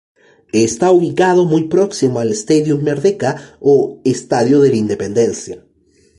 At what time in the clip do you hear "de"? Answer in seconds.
4.59-4.69